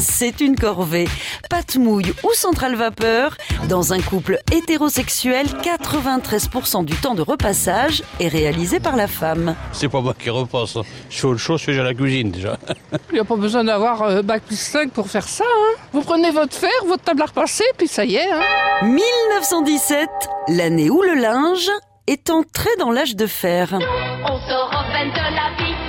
[0.00, 1.08] c'est une corvée.
[1.48, 3.36] Pâte mouille ou centrale vapeur,
[3.68, 9.54] dans un couple hétérosexuel, 93% du temps de repassage est réalisé par la femme.
[9.72, 10.76] C'est pas moi qui repasse.
[11.08, 12.56] Je fais autre chose, je fais à la cuisine déjà.
[13.10, 15.44] Il n'y a pas besoin d'avoir euh, Bac plus 5 pour faire ça.
[15.44, 15.80] Hein.
[15.92, 18.30] Vous prenez votre fer, votre table à repasser, puis ça y est.
[18.30, 18.42] Hein.
[18.82, 20.08] 1917,
[20.48, 21.70] l'année où le linge
[22.06, 23.68] est entré dans l'âge de fer.
[23.72, 25.79] On sort en peine de la vie.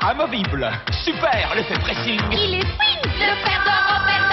[0.00, 0.70] Amovible.
[1.04, 2.20] Super, l'effet pressing.
[2.32, 3.02] Il est fin.
[3.04, 4.31] Le fer de Roberta.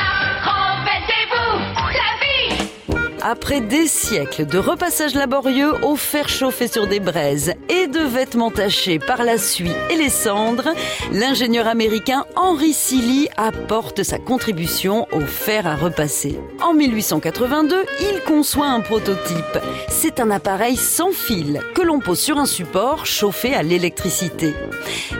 [3.31, 8.49] Après des siècles de repassage laborieux au fer chauffé sur des braises et de vêtements
[8.49, 10.69] tachés par la suie et les cendres,
[11.11, 16.39] l'ingénieur américain Henry Seeley apporte sa contribution au fer à repasser.
[16.63, 19.59] En 1882, il conçoit un prototype.
[19.89, 24.55] C'est un appareil sans fil que l'on pose sur un support chauffé à l'électricité.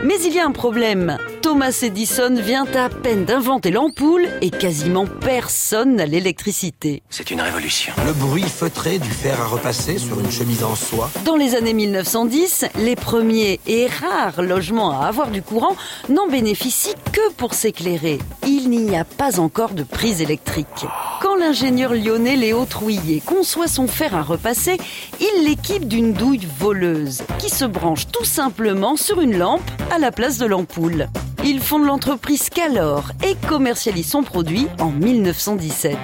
[0.02, 1.16] Mais il y a un problème.
[1.42, 7.02] Thomas Edison vient à peine d'inventer l'ampoule et quasiment personne n'a l'électricité.
[7.08, 7.94] C'est une révolution.
[8.04, 11.10] Le bruit feutré du fer à repasser sur une chemise en soie.
[11.24, 15.76] Dans les années 1910, les premiers et rares logements à avoir du courant
[16.10, 18.18] n'en bénéficient que pour s'éclairer.
[18.46, 20.66] Il n'y a pas encore de prise électrique.
[21.22, 24.78] Quand l'ingénieur lyonnais Léo Trouillet conçoit son fer à repasser,
[25.20, 30.12] il l'équipe d'une douille voleuse qui se branche tout simplement sur une lampe à la
[30.12, 31.08] place de l'ampoule.
[31.42, 35.96] Il fonde l'entreprise Calor et commercialise son produit en 1917.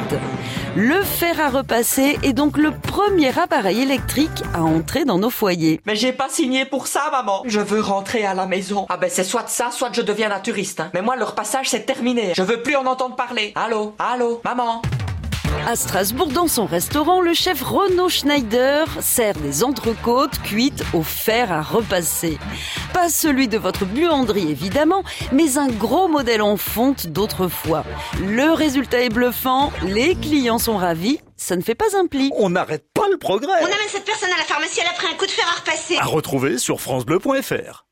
[0.76, 5.80] Le fer à repasser est donc le premier appareil électrique à entrer dans nos foyers.
[5.84, 7.42] Mais j'ai pas signé pour ça, maman.
[7.46, 8.86] Je veux rentrer à la maison.
[8.88, 10.80] Ah ben c'est soit ça, soit je deviens naturiste.
[10.80, 10.90] hein.
[10.94, 12.32] Mais moi, le repassage, c'est terminé.
[12.34, 13.52] Je veux plus en entendre parler.
[13.56, 14.80] Allô Allô Maman
[15.64, 21.50] À Strasbourg, dans son restaurant, le chef Renaud Schneider sert des entrecôtes cuites au fer
[21.50, 22.38] à repasser.
[22.92, 27.84] Pas celui de votre buanderie évidemment, mais un gros modèle en fonte d'autrefois.
[28.20, 32.30] Le résultat est bluffant, les clients sont ravis, ça ne fait pas un pli.
[32.36, 33.60] On n'arrête pas le progrès.
[33.60, 35.60] On amène cette personne à la pharmacie, elle a pris un coup de fer à
[35.60, 35.96] repasser.
[35.96, 37.86] À retrouver sur francebleu.fr.